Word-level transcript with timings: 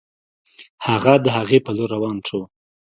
هغه 0.87 1.13
د 1.23 1.25
هغې 1.37 1.59
په 1.65 1.71
لور 1.77 1.89
روان 1.95 2.17
شو 2.27 2.41